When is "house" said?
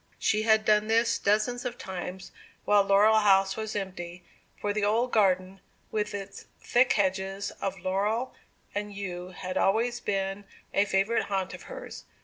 3.19-3.55